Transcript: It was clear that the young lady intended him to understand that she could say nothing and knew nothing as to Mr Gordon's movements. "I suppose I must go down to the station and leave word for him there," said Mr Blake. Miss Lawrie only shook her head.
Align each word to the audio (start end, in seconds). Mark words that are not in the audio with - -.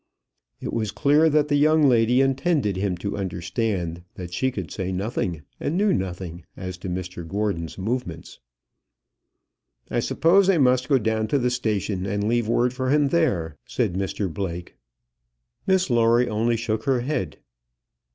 It 0.59 0.73
was 0.73 0.89
clear 0.89 1.29
that 1.29 1.47
the 1.47 1.55
young 1.55 1.87
lady 1.87 2.21
intended 2.21 2.75
him 2.75 2.97
to 2.97 3.15
understand 3.19 4.01
that 4.15 4.33
she 4.33 4.49
could 4.49 4.71
say 4.71 4.91
nothing 4.91 5.43
and 5.59 5.77
knew 5.77 5.93
nothing 5.93 6.43
as 6.57 6.79
to 6.79 6.89
Mr 6.89 7.27
Gordon's 7.27 7.77
movements. 7.77 8.39
"I 9.91 9.99
suppose 9.99 10.49
I 10.49 10.57
must 10.57 10.89
go 10.89 10.97
down 10.97 11.27
to 11.27 11.37
the 11.37 11.51
station 11.51 12.07
and 12.07 12.27
leave 12.27 12.47
word 12.47 12.73
for 12.73 12.89
him 12.89 13.09
there," 13.09 13.57
said 13.63 13.93
Mr 13.93 14.27
Blake. 14.33 14.75
Miss 15.67 15.87
Lawrie 15.87 16.27
only 16.27 16.57
shook 16.57 16.85
her 16.85 17.01
head. 17.01 17.37